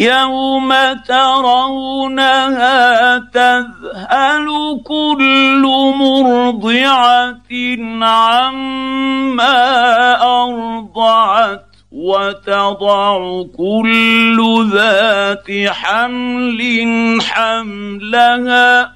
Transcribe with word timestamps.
يوم 0.00 0.72
ترونها 1.08 2.78
تذهل 3.18 4.46
كل 4.84 5.62
مرضعه 5.98 7.40
عما 8.02 9.52
ارضعت 10.22 11.66
وتضع 11.92 13.42
كل 13.56 14.68
ذات 14.72 15.50
حمل 15.68 17.18
حملها 17.22 18.95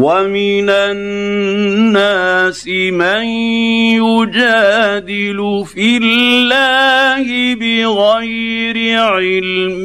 ومن 0.00 0.70
الناس 0.70 2.68
من 2.68 3.24
يجادل 4.00 5.64
في 5.66 5.96
الله 5.96 7.54
بغير 7.54 9.00
علم 9.00 9.84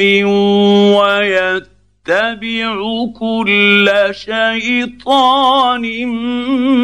ويتبع 0.96 2.76
كل 3.20 3.90
شيطان 4.12 5.84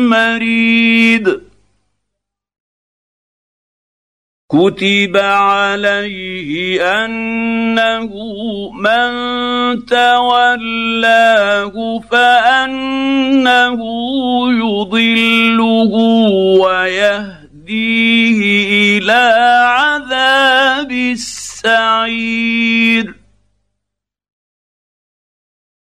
مريد 0.09 1.50
كتب 4.51 5.17
عليه 5.17 6.83
انه 7.05 8.11
من 8.71 9.11
تولاه 9.85 11.75
فانه 12.11 13.79
يضله 14.51 15.93
ويهديه 16.59 18.39
إلى 18.97 19.23
عذاب 19.67 20.91
السعير 20.91 22.41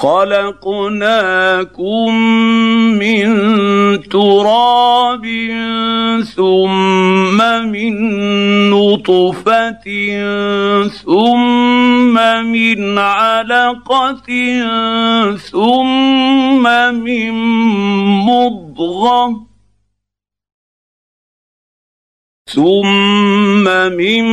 خلقناكم 0.00 1.74
من 2.98 3.28
تراب 4.02 5.24
ثم 6.36 7.38
من 7.68 7.94
نطفة 8.70 9.86
ثم 10.88 12.14
من 12.46 12.98
علقة 12.98 14.30
ثم 15.36 16.64
من 16.94 17.32
مضغة 18.24 19.49
ثم 22.54 23.64
من 23.96 24.24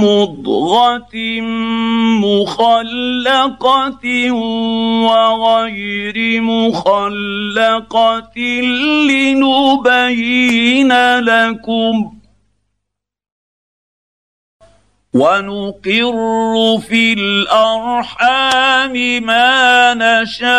مضغة 0.00 1.40
مخلقة 2.22 4.04
وغير 5.02 6.40
مخلقة 6.42 8.38
لنبين 9.10 10.92
لكم 11.18 12.21
ونقر 15.14 16.78
في 16.88 17.12
الارحام 17.12 18.92
ما 19.22 19.94
نشاء 19.94 20.52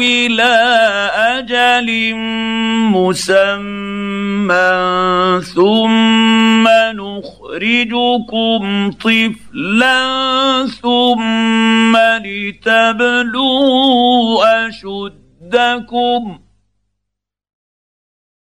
إلى 0.00 0.52
أجل 1.40 2.14
مسمى 2.92 4.60
ثم 5.54 6.68
نخرجكم 7.00 8.60
طفلا 8.90 9.96
ثم 10.82 11.96
لتبلوا 12.24 13.56
اشدكم 14.68 16.38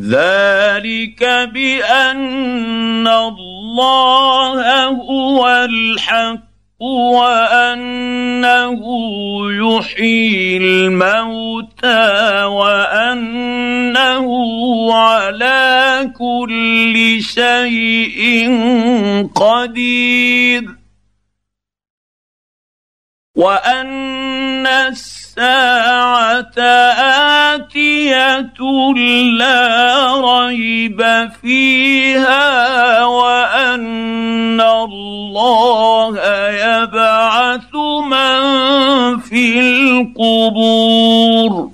ذلك 0.00 1.22
بأن 1.54 3.08
الله 3.08 4.86
هو 4.86 5.46
الحق 5.70 6.54
وأنه 7.14 8.82
يحيي 9.52 10.56
الموتى 10.56 12.42
وأنه 12.44 14.28
على 14.94 16.10
كل 16.18 17.22
شيء 17.22 18.50
قدير. 19.34 20.64
وأن 23.36 24.66
الساعة 24.66 26.54
اتيه 27.76 28.94
لا 29.38 30.14
ريب 30.20 31.28
فيها 31.42 33.04
وان 33.04 34.60
الله 34.60 36.18
يبعث 36.50 37.74
من 38.10 39.18
في 39.18 39.60
القبور 40.20 41.73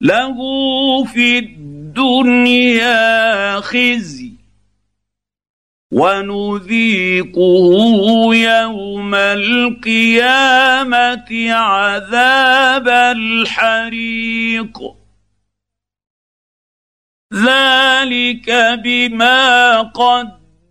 له 0.00 0.36
في 1.04 1.38
الدنيا 1.38 2.90
خزي 3.60 4.32
ونذيقه 5.92 7.74
يوم 8.34 9.14
القيامة 9.14 10.72
عذاب 11.52 12.88
الحريق. 12.88 14.78
ذلك 17.34 18.50
بما 18.84 19.82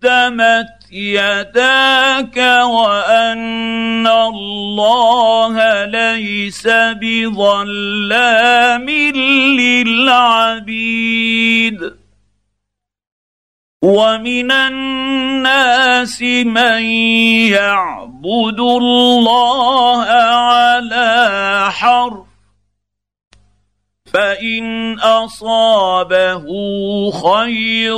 قدمت 0.04 0.92
يداك 0.92 2.38
وأن 2.63 4.07
الله 4.07 5.86
ليس 5.86 6.68
بظلام 7.01 8.90
للعبيد. 9.60 10.80
ومن 13.84 14.51
الناس 14.51 16.22
من 16.22 16.84
يعبد 17.52 18.60
الله 18.60 20.04
على 20.04 21.68
حرف 21.72 22.29
فان 24.13 25.00
اصابه 25.00 26.45
خير 27.11 27.97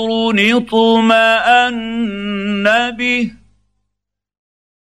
اطمان 0.58 1.76
به 2.98 3.32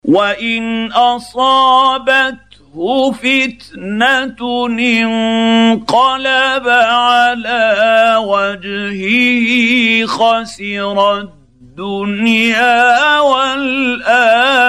وان 0.08 0.92
اصابته 0.92 2.40
فتنه 3.12 4.68
انقلب 4.78 6.68
على 6.68 8.16
وجهه 8.24 10.06
خسر 10.06 10.98
الدنيا 11.80 13.20
والاخره 13.20 14.60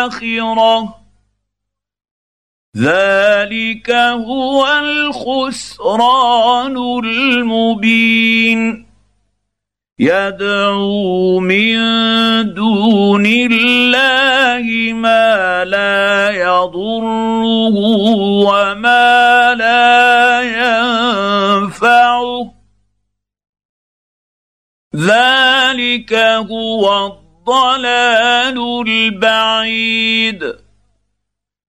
ذلك 2.77 3.91
هو 3.91 4.67
الخسران 4.79 6.77
المبين 7.03 8.91
يدعو 9.99 11.39
من 11.39 11.77
دون 12.53 13.25
الله 13.25 14.93
ما 14.93 15.65
لا 15.65 16.29
يضره 16.29 17.75
وما 18.47 19.55
لا 19.55 20.41
ينفعه 21.61 22.53
ذلك 24.95 26.13
هو 26.49 27.05
الضلال 27.07 28.87
البعيد 28.87 30.70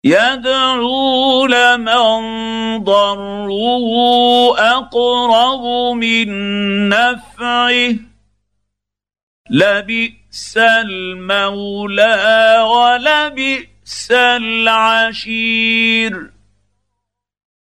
يدعو 0.04 1.46
لمن 1.46 2.84
ضره 2.84 4.58
اقرب 4.58 5.96
من 5.96 6.30
نفعه 6.90 7.96
لبئس 9.50 10.58
المولى 10.58 12.18
ولبئس 12.72 14.12
العشير 14.12 15.60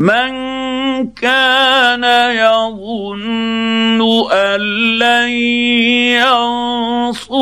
من 0.00 0.30
كان 1.10 2.04
يظن 2.30 4.00
ان 4.32 4.60
لن 4.98 5.28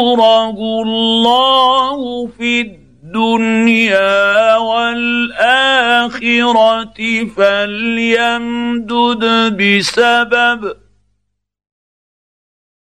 ينصره 0.01 0.57
الله 0.83 2.27
في 2.39 2.61
الدنيا 2.61 4.57
والاخره 4.57 6.05
فليمدد 7.37 9.25
بسبب 9.57 10.86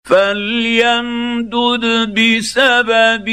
فليمدد 0.08 1.84
بسبب 2.14 3.28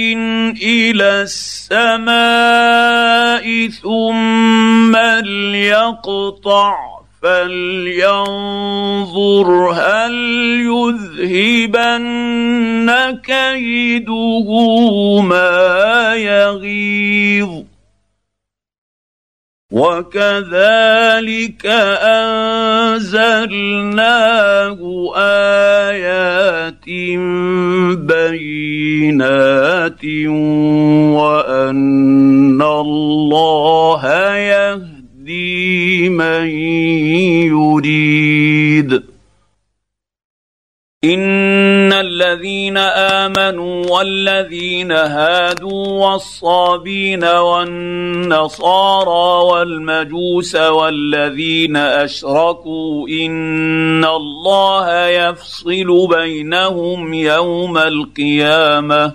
إلى 0.63 1.21
السماء 1.21 2.15
ثم 3.67 4.95
ليقطع 5.25 6.75
فلينظر 7.21 8.27
هل 9.71 10.15
يذهبن 10.71 12.09
كيده 13.23 14.49
ما 15.21 16.13
يغيظ. 16.15 17.74
وكذلك 19.71 21.65
انزلناه 23.25 24.77
ايات 25.17 26.85
بينات 28.05 30.05
وان 31.17 32.61
الله 32.61 34.03
يهدي 34.37 36.09
من 36.09 36.45
يريد 37.49 39.03
ان 41.03 41.94
الذين 42.15 42.77
آمنوا 42.77 43.85
والذين 43.87 44.91
هادوا 44.91 45.87
والصابين 45.87 47.23
والنصارى 47.23 48.75
والمجوس 49.45 50.55
والذين 50.55 51.77
أشركوا 51.77 53.09
إن 53.09 54.05
الله 54.05 55.07
يفصل 55.07 56.07
بينهم 56.07 57.13
يوم 57.13 57.77
القيامة. 57.77 59.13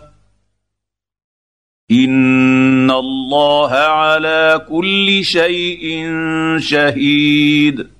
إن 1.91 2.91
الله 2.91 3.71
على 3.71 4.67
كل 4.69 5.25
شيء 5.25 6.07
شهيد. 6.59 8.00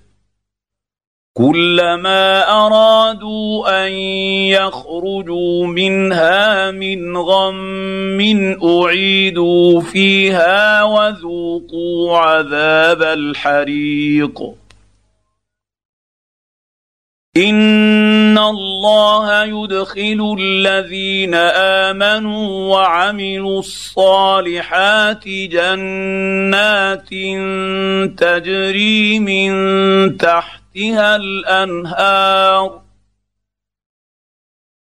كلما 1.33 2.51
أرادوا 2.51 3.85
أن 3.85 3.91
يخرجوا 4.51 5.67
منها 5.67 6.71
من 6.71 7.17
غم 7.17 8.21
أعيدوا 8.63 9.81
فيها 9.81 10.83
وذوقوا 10.83 12.17
عذاب 12.17 13.01
الحريق. 13.01 14.41
إن 17.37 18.37
الله 18.37 19.43
يدخل 19.43 20.35
الذين 20.39 21.33
آمنوا 21.85 22.75
وعملوا 22.75 23.59
الصالحات 23.59 25.27
جنات 25.27 27.09
تجري 28.19 29.19
من 29.19 30.17
تحت 30.17 30.60
تحتها 30.75 31.15
الأنهار 31.15 32.81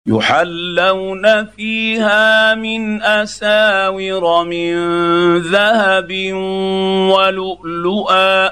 يحلون 0.08 1.46
فيها 1.46 2.56
من 2.56 3.02
أساور 3.02 4.44
من 4.46 4.74
ذهب 5.38 6.12
ولؤلؤا 7.14 8.52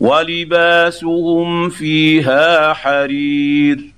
ولباسهم 0.00 1.70
فيها 1.70 2.72
حرير 2.72 3.92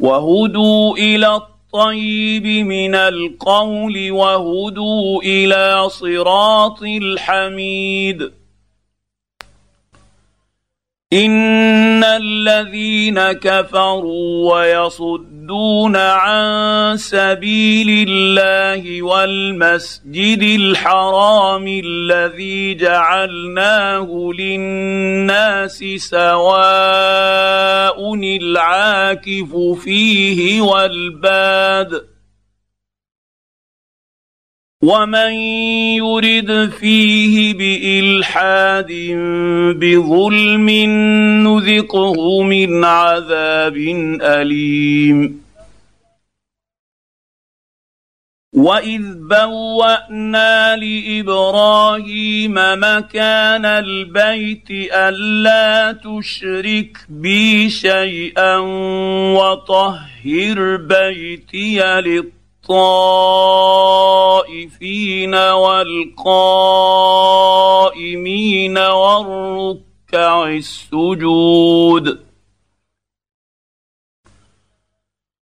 وهدوا 0.00 0.96
إلى 0.96 1.36
الطيب 1.36 2.46
من 2.46 2.94
القول 2.94 4.10
وهدوا 4.10 5.22
إلى 5.22 5.88
صراط 5.88 6.82
الحميد 6.82 8.39
ان 11.12 12.04
الذين 12.04 13.32
كفروا 13.32 14.54
ويصدون 14.54 15.96
عن 15.96 16.96
سبيل 16.96 18.08
الله 18.08 19.02
والمسجد 19.02 20.42
الحرام 20.42 21.82
الذي 21.84 22.74
جعلناه 22.74 24.30
للناس 24.38 25.84
سواء 25.96 26.30
العاكف 28.14 29.56
فيه 29.84 30.60
والباد 30.60 32.09
ومن 34.82 35.32
يرد 36.00 36.70
فيه 36.70 37.54
بالحاد 37.54 38.92
بظلم 39.76 40.70
نذقه 41.44 42.42
من 42.42 42.84
عذاب 42.84 43.76
اليم 44.22 45.40
واذ 48.54 49.02
بوانا 49.14 50.76
لابراهيم 50.76 52.54
مكان 52.56 53.64
البيت 53.64 54.70
الا 54.92 55.92
تشرك 55.92 56.98
بي 57.08 57.70
شيئا 57.70 58.56
وطهر 59.36 60.76
بيتي 60.76 62.00
للطهر 62.00 62.39
الطائفين 64.30 65.34
والقائمين 65.34 65.88
والركع 68.78 70.44
السجود. 70.44 72.18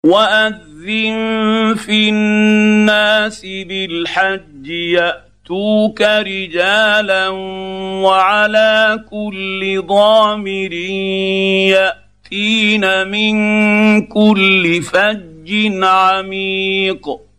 وأذن 0.05 1.75
في 1.77 2.09
الناس 2.09 3.41
بالحج 3.41 4.67
يأتوك 4.67 6.01
رجالا 6.01 7.27
وعلى 8.03 9.05
كل 9.09 9.81
ضامر 9.87 10.73
يأتين 12.33 13.07
من 13.07 13.33
كل 14.07 14.81
فج 14.81 15.40
عميق 15.83 17.31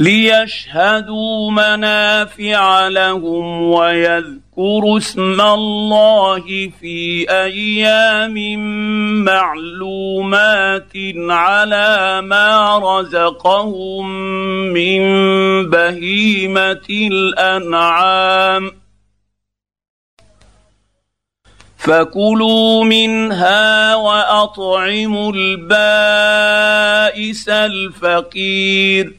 ليشهدوا 0.00 1.50
منافع 1.50 2.88
لهم 2.88 3.62
ويذكروا 3.62 4.98
اسم 4.98 5.40
الله 5.40 6.70
في 6.80 7.26
أيام 7.30 8.34
معلومات 9.24 10.92
على 11.28 12.20
ما 12.22 12.78
رزقهم 12.78 14.10
من 14.72 15.00
بهيمة 15.70 16.88
الأنعام. 16.90 18.70
فكلوا 21.88 22.84
منها 22.84 23.94
وأطعموا 23.94 25.32
البائس 25.34 26.68
الفقير. 27.48 29.14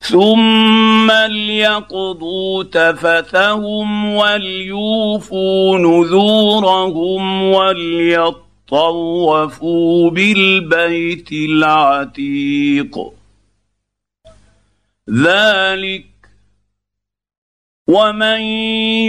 ثم 0.00 1.10
ليقضوا 1.10 2.64
تفثهم 2.64 4.14
وليوفوا 4.14 5.78
نذورهم 5.78 7.42
وليطوفوا 7.42 8.50
بالبيت 10.10 11.32
العتيق. 11.32 12.98
ذلك 15.10 16.06
ومن 17.88 18.40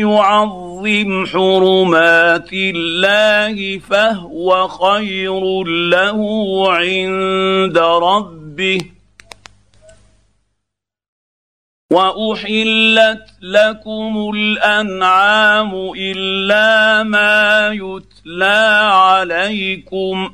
يعظم 0.05 1.25
حرمات 1.25 2.49
الله 2.53 3.79
فهو 3.79 4.67
خير 4.67 5.63
له 5.65 6.19
عند 6.73 7.77
ربه 7.77 8.81
واحلت 11.91 13.25
لكم 13.41 14.31
الانعام 14.35 15.91
الا 15.97 17.03
ما 17.03 17.69
يتلى 17.73 18.89
عليكم 18.91 20.33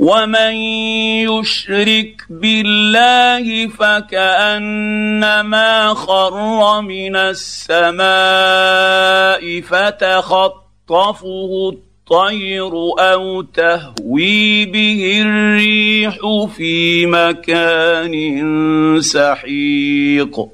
ومن 0.00 0.54
يشرك 1.28 2.24
بالله 2.30 3.68
فكانما 3.68 5.14
خر 5.94 6.80
من 6.80 7.16
السماء 7.16 8.00
فتخطفه 9.60 10.70
الطير 11.72 12.72
أو 12.98 13.42
تهوي 13.42 14.66
به 14.66 15.22
الريح 15.22 16.18
في 16.56 17.06
مكان 17.06 18.14
سحيق 19.00 20.48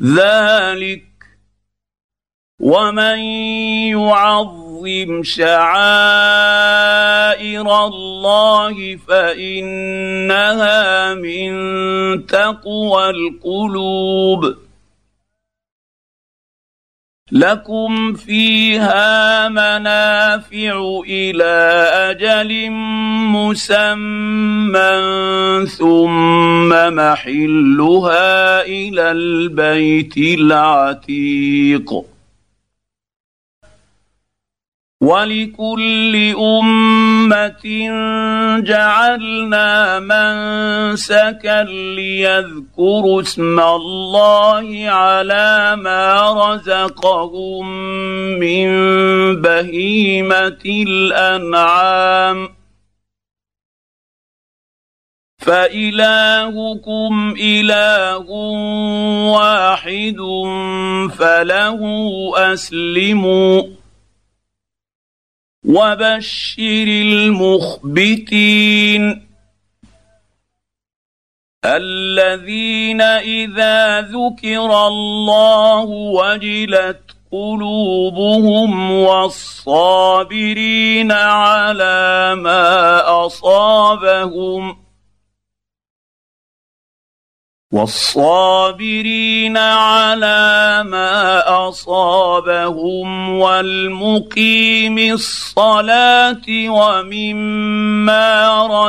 ذلك 0.00 1.04
ومن 2.60 3.18
يعظم 3.94 4.71
شعائر 5.22 6.56
الله 7.86 8.96
فانها 9.08 10.80
من 11.14 11.52
تقوى 12.26 13.10
القلوب 13.10 14.54
لكم 17.32 18.14
فيها 18.14 19.48
منافع 19.48 21.00
إلى 21.08 21.84
أجل 22.10 22.70
مسمى 23.32 24.82
ثم 25.66 26.68
محلها 26.94 28.62
إلى 28.62 29.10
البيت 29.10 30.16
العتيق 30.16 32.11
ولكل 35.02 36.34
أمة 36.38 37.64
جعلنا 38.62 39.98
منسكا 40.00 41.62
ليذكروا 41.62 43.20
اسم 43.20 43.60
الله 43.60 44.88
على 44.88 45.76
ما 45.76 46.32
رزقهم 46.32 47.66
من 48.38 48.70
بهيمة 49.42 50.62
الأنعام. 50.66 52.48
فإلهكم 55.38 57.34
إله 57.40 58.30
واحد 59.34 60.16
فله 61.18 61.80
أسلموا. 62.36 63.81
وبشر 65.64 66.86
المخبتين 67.42 68.42
الذين 71.64 73.00
إذا 73.00 74.00
ذكر 74.00 74.86
الله 74.86 75.84
وجلت 75.84 77.00
قلوبهم 77.32 78.90
والصابرين 79.70 80.32
على 81.12 82.34
ما 82.34 83.00
أصابهم 83.26 84.81
والصابرين 87.72 89.56
على 89.56 90.84
ما 90.86 91.42
أصابهم 91.68 93.38
والمقيم 93.38 94.98
الصلاة 94.98 96.46
ومما 96.68 98.28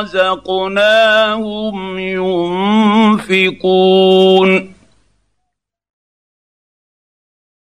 رزقناهم 0.02 1.74
ينفقون. 3.28 4.73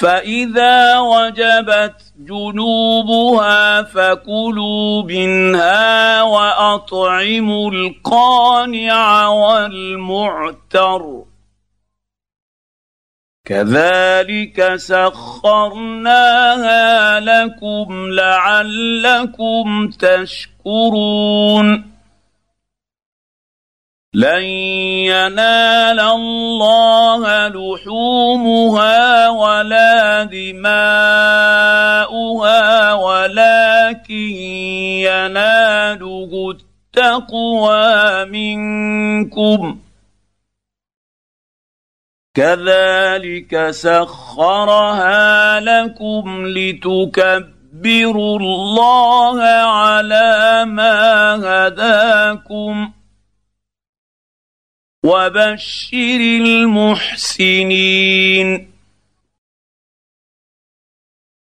فاذا 0.00 0.98
وجبت 0.98 2.12
جنوبها 2.18 3.82
فكلوا 3.82 5.02
منها 5.02 6.22
واطعموا 6.22 7.70
القانع 7.70 9.28
والمعتر 9.28 11.24
كذلك 13.46 14.76
سخرناها 14.76 16.40
لكم 17.20 18.10
لعلكم 18.10 19.90
تشكرون 19.98 21.90
لن 24.14 24.42
ينال 24.42 26.00
الله 26.00 27.48
لحومها 27.48 29.09
دماؤها 30.24 30.72
ولكن 32.92 34.30
يناله 35.04 36.50
التقوى 36.50 38.24
منكم. 38.24 39.78
كذلك 42.34 43.70
سخرها 43.70 45.60
لكم 45.60 46.46
لتكبروا 46.46 48.38
الله 48.38 49.42
على 49.42 50.64
ما 50.64 51.34
هداكم. 51.34 52.92
وبشر 55.04 56.20
المحسنين. 56.40 58.69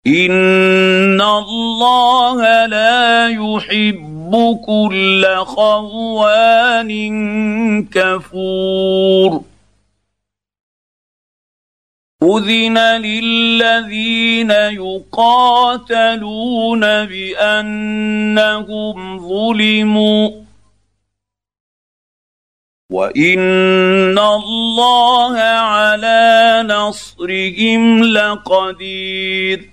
ان 0.08 1.22
الله 1.22 2.66
لا 2.66 3.28
يحب 3.30 4.60
كل 4.66 5.26
خوان 5.46 6.92
كفور 7.88 9.44
اذن 12.24 12.78
للذين 12.78 14.52
يقاتلون 14.82 16.00
بانهم 17.06 18.10
ظلموا 19.20 20.30
وان 22.90 24.20
الله 24.20 25.40
على 25.40 26.64
نصرهم 26.68 28.04
لقدير 28.04 29.73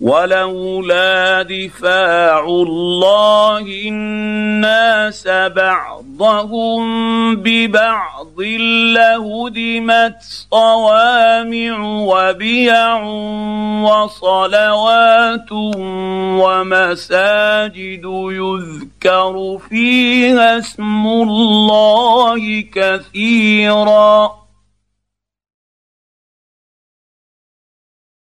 ولولا 0.00 1.42
دفاع 1.42 2.44
الله 2.44 3.64
الناس 3.88 5.28
بعضهم 5.28 6.82
ببعض 7.36 8.40
لهدمت 8.96 10.16
صوامع 10.50 11.78
وبيع 11.84 13.02
وصلوات 13.82 15.52
ومساجد 16.40 18.04
يذكر 18.32 19.58
فيها 19.68 20.58
اسم 20.58 21.06
الله 21.06 22.64
كثيرا 22.74 24.40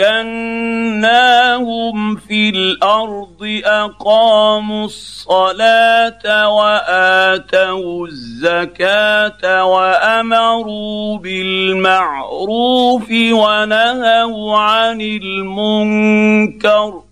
مكناهم 0.00 1.96
في 2.16 2.48
الأرض 2.48 3.60
أقاموا 3.64 4.84
الصلاة 4.84 6.48
وآتوا 6.48 8.06
الزكاة 8.06 9.64
وأمروا 9.64 11.18
بالمعروف 11.18 13.10
ونهوا 13.10 14.58
عن 14.58 15.00
المنكر. 15.00 17.02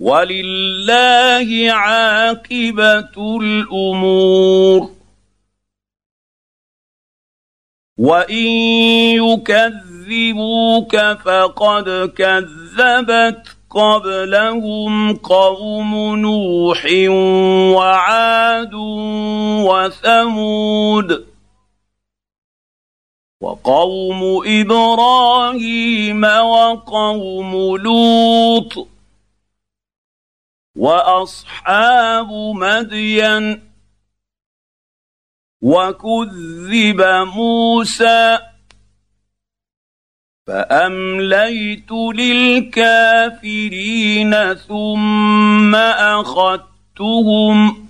ولله 0.00 1.72
عاقبة 1.72 3.38
الأمور. 3.40 4.95
وان 7.98 8.46
يكذبوك 9.16 10.96
فقد 10.96 12.12
كذبت 12.16 13.56
قبلهم 13.70 15.16
قوم 15.16 16.16
نوح 16.16 16.86
وعاد 17.76 18.74
وثمود 19.64 21.26
وقوم 23.40 24.42
إبراهيم 24.46 26.24
وقوم 26.24 27.76
لوط 27.76 28.88
واصحاب 30.76 32.32
مدين 32.32 33.65
وكذب 35.62 37.00
موسى 37.34 38.38
فامليت 40.46 41.92
للكافرين 42.14 43.74
ثم 44.54 45.74
اخذتهم 45.74 47.86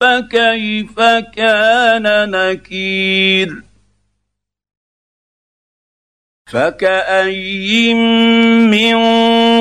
فكيف 0.00 1.00
كان 1.34 2.30
نكير 2.30 3.62
فكاين 6.46 7.96
من 8.70 8.96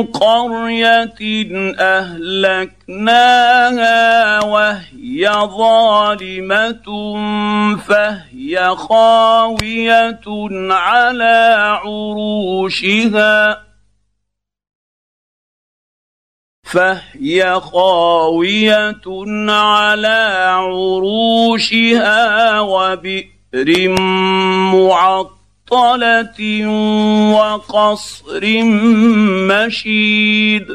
قريه 0.03 1.19
اهلكناها 1.79 3.23
وهي 4.43 5.02
ظالمة 5.31 6.87
فهي 7.75 8.75
خاوية 8.75 10.25
على 10.71 11.55
عروشها. 11.83 13.63
فهي 16.63 17.59
خاوية 17.59 19.03
على 19.49 20.47
عروشها 20.57 22.09
وبئر 22.59 23.89
معطل 24.73 25.43
معطلة 25.73 26.67
وقصر 27.33 28.43
مشيد. 29.49 30.67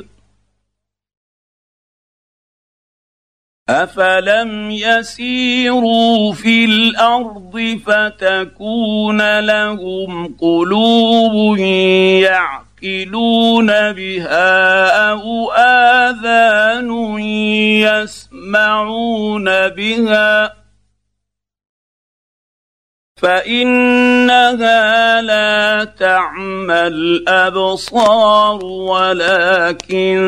افلم 3.69 4.71
يسيروا 4.71 6.33
في 6.33 6.65
الأرض 6.65 7.81
فتكون 7.87 9.41
لهم 9.41 10.35
قلوب 10.41 11.59
يعقلون 12.79 13.67
بها 13.93 14.89
أو 15.11 15.53
اذان 15.53 17.19
يسمعون 17.81 19.45
بها 19.69 20.58
فإنها 23.23 25.23
لا 25.23 25.85
تعمى 25.85 26.87
الأبصار 26.87 28.65
ولكن 28.65 30.19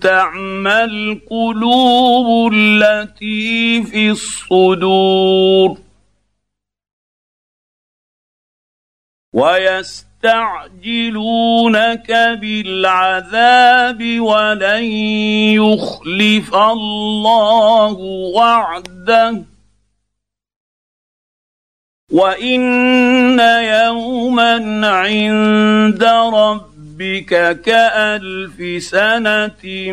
تعمى 0.00 0.84
القلوب 0.84 2.52
التي 2.52 3.82
في 3.82 4.10
الصدور. 4.10 5.78
ويستعجلونك 9.32 12.12
بالعذاب 12.40 14.20
ولن 14.20 14.84
يخلف 15.54 16.54
الله 16.54 17.92
وعده. 18.36 19.51
وان 22.12 23.40
يوما 23.40 24.86
عند 24.88 26.04
ربك 26.34 27.60
كالف 27.60 28.82
سنه 28.82 29.92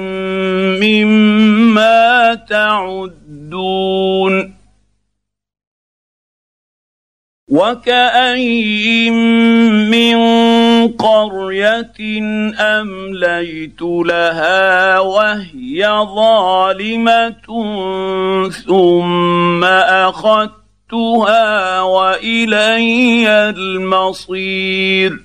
مما 0.84 2.36
تعدون 2.50 3.40
وكاين 7.50 9.14
من 9.90 10.18
قريه 10.88 12.22
امليت 12.60 13.82
لها 13.82 15.00
وهي 15.00 15.88
ظالمه 16.16 17.50
ثم 18.50 19.64
اخذت 19.64 20.59
اخذتها 20.94 21.82
والي 21.82 23.50
المصير 23.50 25.20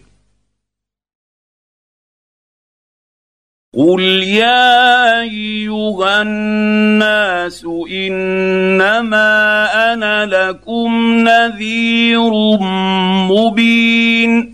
قل 3.77 4.01
يا 4.23 5.21
ايها 5.21 6.23
الناس 6.23 7.67
انما 7.91 9.67
أنا 9.93 10.27
لكم 10.27 11.19
نذير 11.19 12.31
مبين 13.31 14.54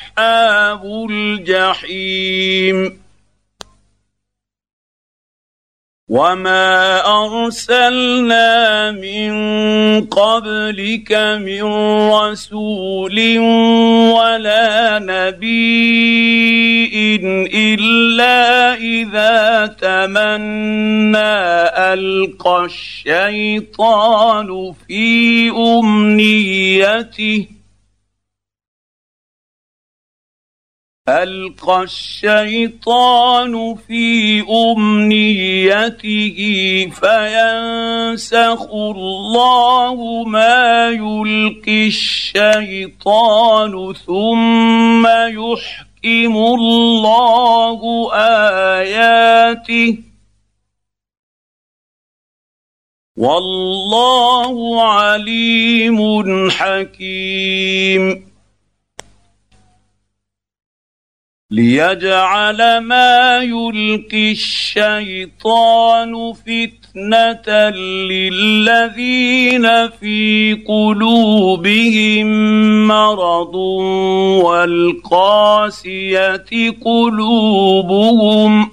الجحيم. 1.09 3.01
وما 6.11 6.99
ارسلنا 7.07 8.91
من 8.91 9.31
قبلك 10.11 11.11
من 11.39 11.63
رسول 12.11 13.39
ولا 14.11 14.99
نبي 14.99 15.55
الا 17.53 18.75
اذا 18.75 19.67
تمنى 19.79 21.15
القى 21.95 22.65
الشيطان 22.65 24.49
في 24.87 25.49
امنيته 25.79 27.60
ألقى 31.09 31.83
الشيطان 31.83 33.75
في 33.75 34.41
أمنيته 34.41 36.37
فينسخ 36.93 38.67
الله 38.71 40.23
ما 40.23 40.89
يلقي 40.89 41.87
الشيطان 41.87 43.93
ثم 43.93 45.07
يحكم 45.07 46.37
الله 46.37 48.09
آياته. 48.13 49.97
والله 53.17 54.83
عليم 54.91 56.49
حكيم. 56.49 58.30
ليجعل 61.51 62.77
ما 62.77 63.37
يلقي 63.43 64.31
الشيطان 64.31 66.33
فتنة 66.33 67.69
للذين 68.09 69.89
في 69.89 70.53
قلوبهم 70.67 72.27
مرض 72.87 73.55
والقاسية 74.45 76.45
قلوبهم 76.85 78.71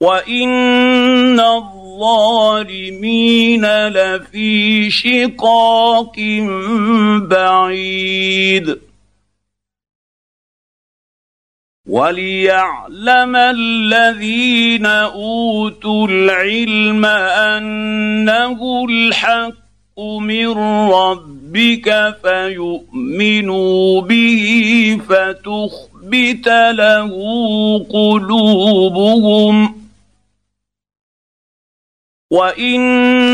وإن 0.00 1.40
الظالمين 1.94 3.66
لفي 3.88 4.90
شقاق 4.90 6.16
بعيد 7.30 8.83
وليعلم 11.88 13.36
الذين 13.36 14.86
اوتوا 14.86 16.08
العلم 16.08 17.04
انه 17.04 18.86
الحق 18.90 20.00
من 20.00 20.48
ربك 20.90 22.16
فيؤمنوا 22.22 24.00
به 24.00 24.98
فتخبت 25.08 26.48
له 26.48 27.10
قلوبهم 27.92 29.74
وان 32.30 32.80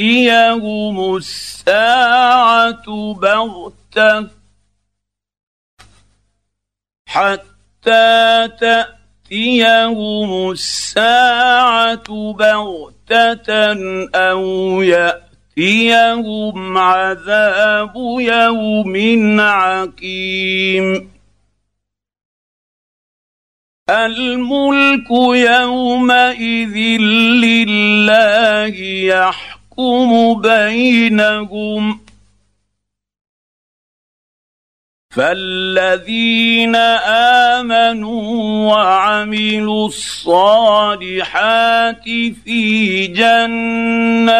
تاتيهم 0.00 1.16
الساعة 1.16 2.86
بغتة 3.14 4.28
حتى 7.06 8.48
تأتيهم 8.60 10.50
الساعة 10.50 12.32
بغتة 12.32 13.72
أو 14.14 14.82
يأتيهم 14.82 16.78
عذاب 16.78 17.92
يوم 18.18 19.40
عقيم. 19.40 21.10
الملك 23.90 25.10
يومئذ 25.50 26.76
لله 27.44 28.76
يحكم 29.14 29.59
يحكم 29.78 30.40
بينهم. 30.40 32.00
فالذين 35.10 36.76
آمنوا 37.56 38.72
وعملوا 38.72 39.88
الصالحات 39.88 40.84
في 42.44 43.06
جنات 43.06 44.34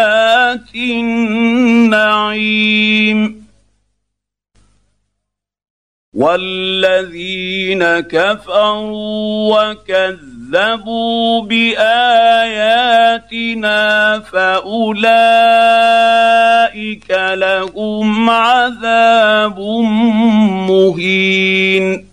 النعيم. 0.75 2.21
والذين 6.15 8.01
كفروا 8.01 9.71
وكذبوا 9.71 10.31
كذبوا 10.51 11.47
باياتنا 13.31 14.21
فاولئك 14.21 15.11
لهم 17.11 18.31
عذاب 18.31 19.61
مهين 20.69 22.10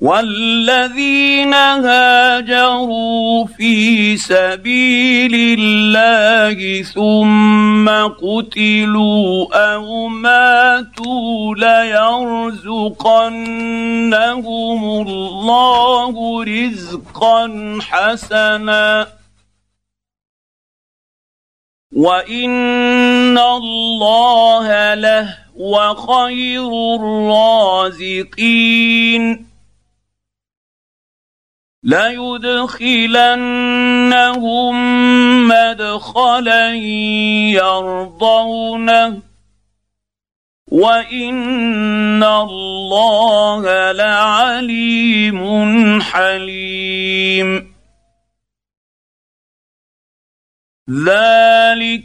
والذين 0.00 1.54
هاجروا 1.54 3.46
في 3.46 4.16
سبيل 4.16 5.58
الله 5.60 6.82
ثم 6.82 7.88
قتلوا 8.08 9.46
أو 9.74 10.08
ماتوا 10.08 11.54
ليرزقنهم 11.54 13.10
الله 15.08 16.44
رزقا 16.44 17.78
حسنا. 17.80 19.06
وإن 21.96 23.38
الله 23.38 24.94
لهو 24.94 25.94
خير 25.94 26.96
الرازقين. 27.90 29.49
ليدخلنهم 31.82 33.48
مدخلا 35.48 36.74
يرضونه 37.56 39.22
وان 40.68 42.22
الله 42.22 43.92
لعليم 43.92 45.40
حليم 46.02 47.74
ذلك 50.90 52.04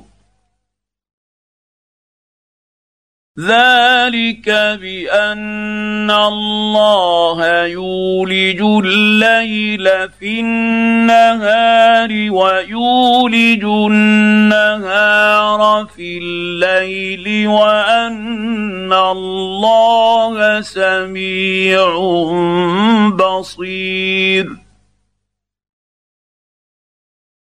ذلك 3.41 4.49
بأن 4.81 6.11
الله 6.11 7.65
يولج 7.65 8.61
الليل 8.61 9.85
في 10.19 10.39
النهار 10.39 12.09
ويولج 12.11 13.63
النهار 13.63 15.61
في 15.95 16.17
الليل 16.17 17.47
وأن 17.47 18.93
الله 18.93 20.61
سميع 20.61 21.85
بصير. 23.09 24.70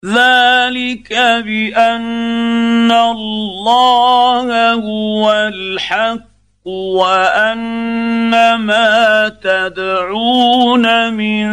ذلك 0.04 1.12
بان 1.44 2.92
الله 2.92 4.72
هو 4.72 5.32
الحق 5.32 6.28
وان 6.64 8.54
ما 8.54 9.28
تدعون 9.42 11.14
من 11.14 11.46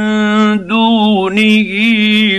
دونه 0.68 1.72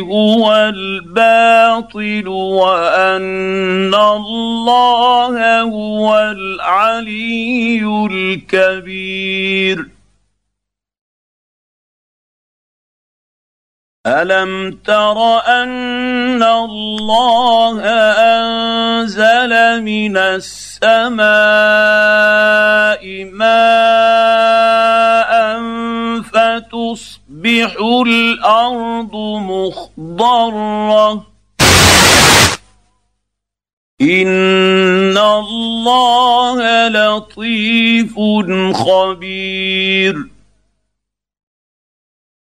هو 0.00 0.54
الباطل 0.54 2.28
وان 2.28 3.94
الله 3.94 5.60
هو 5.60 6.18
العلي 6.18 7.82
الكبير 8.10 9.95
الم 14.06 14.78
تر 14.86 15.18
ان 15.46 16.42
الله 16.42 17.80
انزل 17.82 19.82
من 19.82 20.16
السماء 20.16 21.24
ماء 23.32 25.32
فتصبح 26.22 27.76
الأرض 28.06 29.14
مخضره 29.50 31.12
ان 34.00 35.18
الله 35.18 36.88
لطيف 36.88 38.14
خبير 38.74 40.35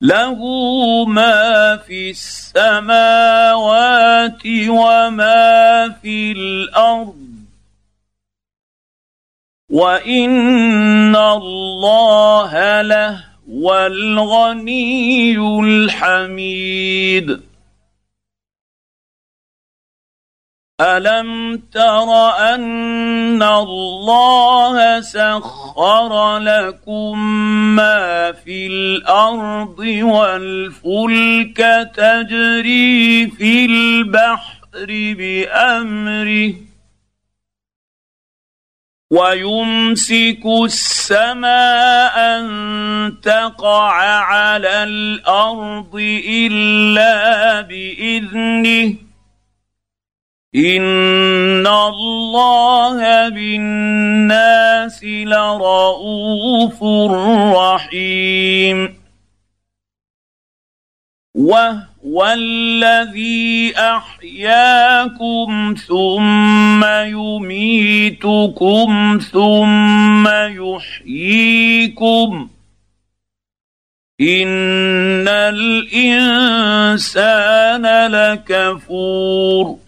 له 0.00 0.38
ما 1.04 1.76
في 1.76 2.11
السماوات 2.11 2.87
وما 4.68 5.94
في 6.02 6.32
الأرض. 6.32 7.26
وإن 9.70 11.16
الله 11.16 12.82
لهو 12.82 13.87
الغني 13.87 15.38
الحميد. 15.61 17.45
الم 20.81 21.57
تر 21.73 22.11
ان 22.55 23.43
الله 23.43 25.01
سخر 25.01 26.39
لكم 26.39 27.19
ما 27.77 28.33
في 28.33 28.67
الأرض 28.67 29.79
والفلك 30.03 31.57
تجري 31.95 33.27
في 33.27 33.65
البحر 33.65 34.87
بامره 35.19 36.55
ويمسك 39.11 40.43
السماء 40.65 42.19
ان 42.19 43.15
تقع 43.23 43.93
على 44.21 44.85
الأرض 44.85 45.95
الا 46.29 47.61
باذنه 47.61 49.06
ان 50.57 51.66
الله 51.66 53.29
بالناس 53.29 55.05
لرءوف 55.05 56.83
رحيم 57.57 58.97
وهو 61.35 62.27
الذي 62.27 63.75
احياكم 63.77 65.75
ثم 65.88 66.85
يميتكم 67.05 68.88
ثم 69.33 70.29
يحييكم 71.09 72.49
ان 74.21 75.29
الانسان 75.29 77.07
لكفور 78.12 79.86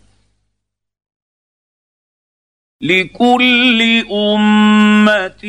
لكل 2.80 4.06
أمة 4.12 5.44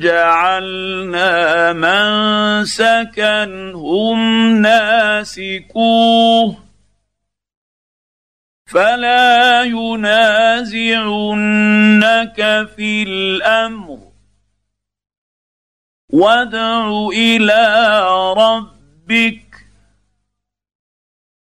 جعلنا 0.00 1.72
منسكا 1.72 3.44
هم 3.74 4.20
ناسكوه. 4.62 6.56
فلا 8.66 9.62
ينازعنك 9.62 10.76
في 12.76 13.02
الأمر. 13.02 13.98
وادع 16.12 17.08
إلى 17.12 18.04
ربك 18.36 19.47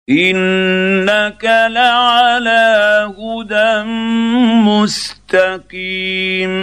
انك 0.10 1.44
لعلى 1.46 3.14
هدى 3.18 3.84
مستقيم 4.70 6.54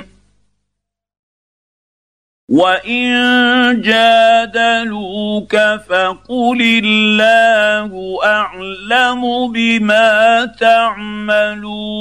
وان 2.48 3.80
جادلوك 3.80 5.56
فقل 5.88 6.80
الله 6.84 8.18
اعلم 8.24 9.52
بما 9.52 10.44
تعملون 10.60 11.96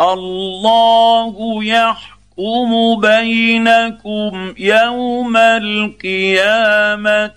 الله 0.00 1.64
يحكم 1.64 2.17
يحكم 2.38 3.00
بينكم 3.00 4.54
يوم 4.58 5.36
القيامة 5.36 7.28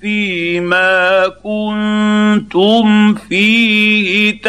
فيما 0.00 1.28
كنتم 1.28 3.14
فيه 3.14 4.40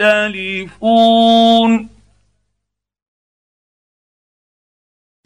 تختلفون. 0.00 1.88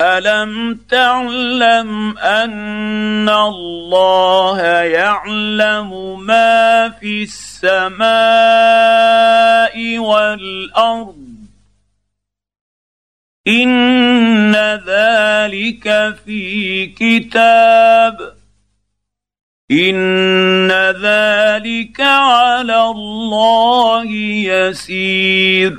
ألم 0.02 0.81
تعلم 0.90 2.18
أن 2.18 3.28
الله 3.28 4.61
يعلم 4.83 6.20
ما 6.26 6.88
في 6.88 7.22
السماء 7.22 8.09
والأرض؟ 9.98 11.27
ان 13.48 14.56
ذلك 14.87 16.16
في 16.24 16.87
كتاب 16.87 18.38
ان 19.70 20.70
ذلك 21.02 22.00
على 22.00 22.82
الله 22.84 24.04
يسير 24.52 25.78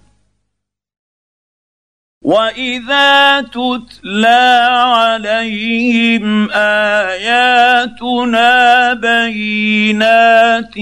واذا 2.31 3.41
تتلى 3.41 4.67
عليهم 4.71 6.51
اياتنا 6.51 8.43
بينات 8.93 10.75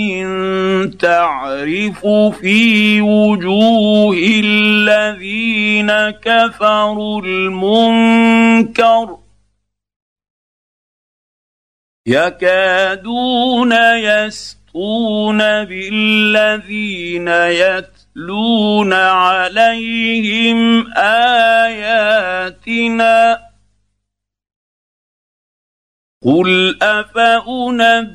تعرف 1.00 2.08
في 2.41 3.02
وجوه 3.02 4.18
الذين 4.45 5.91
كفروا 6.10 7.22
المنكر 7.22 9.18
يكادون 12.08 13.74
يسطون 13.95 15.38
بالذين 15.66 17.28
يتقون 17.28 17.99
يتلون 18.16 18.93
عليهم 18.93 20.88
اياتنا 20.97 22.70
قل 26.26 26.78
افانبئكم 26.82 28.10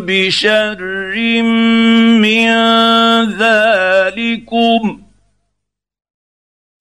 بشر 0.00 0.80
من 2.20 2.48
ذلكم 3.38 5.02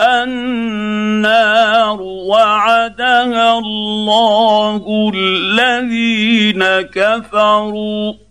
النار 0.01 2.01
وعدها 2.01 3.59
الله 3.59 5.11
الذين 5.15 6.63
كفروا 6.81 8.26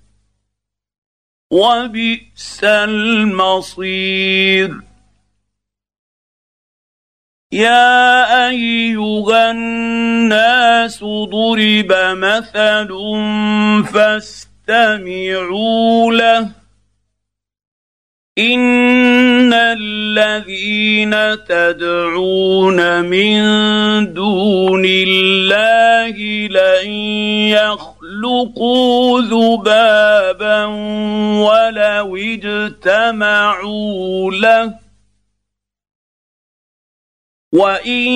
وبئس 1.51 2.65
المصير. 2.65 4.81
يا 7.53 8.49
أيها 8.49 9.51
الناس 9.51 11.05
ضرب 11.05 11.93
مثل 11.93 12.89
فاستمعوا 13.93 16.13
له. 16.13 16.51
إن 18.39 19.53
الذين 19.53 21.45
تدعون 21.45 23.05
من 23.05 23.43
دون 24.13 24.85
الله 24.85 26.17
لن 26.49 26.91
يخلقوا 27.51 27.96
ذبابا 29.21 30.65
ولو 31.45 32.17
اجتمعوا 32.17 33.53
له 34.33 34.75
وإن 37.53 38.09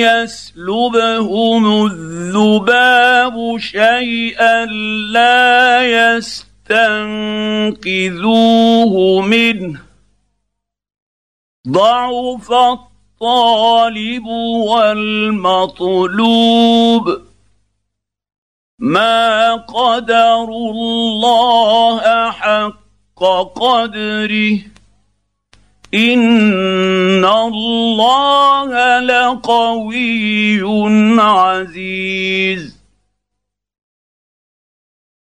يسلبهم 0.00 1.86
الذباب 1.86 3.58
شيئا 3.58 4.66
لا 5.12 5.82
يستطيع 5.82 6.54
تنقذوه 7.74 8.94
منه. 9.20 9.80
ضعف 11.68 12.52
الطالب 12.52 14.26
والمطلوب. 14.66 15.94
ما 18.78 19.54
قدروا 19.54 20.72
الله 20.72 22.30
حق 22.30 23.22
قدره 23.56 24.58
ان 25.94 27.24
الله 27.24 29.00
لقوي 29.00 30.62
عزيز. 31.20 32.74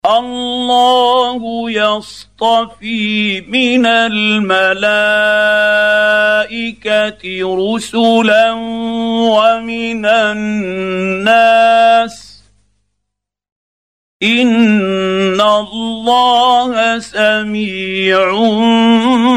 الله 0.06 1.70
يصطفي 1.70 3.40
من 3.40 3.86
الملائكه 3.86 4.48
رسلا 7.56 8.52
ومن 9.30 10.06
الناس 10.06 11.48
ان 14.22 15.40
الله 15.40 16.98
سميع 16.98 18.32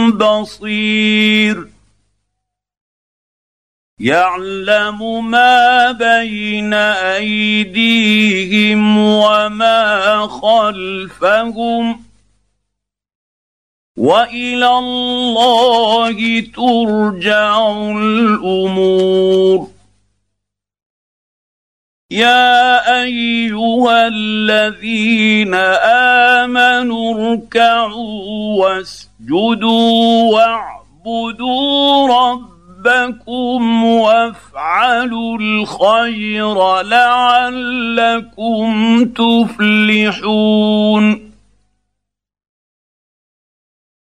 بصير 0.10 1.68
يعلم 4.00 5.30
ما 5.32 5.92
بين 5.92 6.74
ايديهم 7.14 8.18
وما 8.98 10.28
خلفهم 10.28 12.04
والى 13.98 14.68
الله 14.78 16.40
ترجع 16.56 17.72
الأمور 17.92 19.71
يا 22.12 23.04
أيها 23.04 24.08
الذين 24.08 25.54
آمنوا 26.44 27.32
اركعوا 27.32 28.66
واسجدوا 28.66 30.34
واعبدوا 30.34 32.08
ربكم 32.08 33.84
وافعلوا 33.84 35.38
الخير 35.38 36.82
لعلكم 36.82 38.70
تفلحون. 39.06 40.52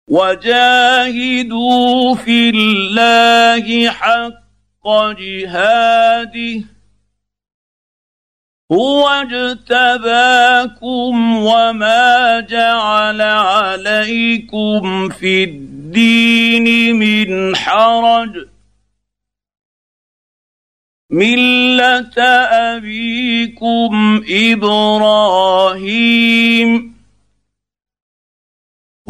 وجاهدوا 0.08 1.36
في 2.16 2.50
الله 2.50 3.90
حق 3.90 4.42
جهاده. 5.20 6.81
هو 8.72 9.08
اجتباكم 9.10 10.36
وما 11.38 12.40
جعل 12.50 13.22
عليكم 13.22 15.10
في 15.10 15.44
الدين 15.44 16.96
من 16.96 17.56
حرج. 17.56 18.48
مله 21.10 22.18
ابيكم 22.52 24.24
إبراهيم. 24.30 25.72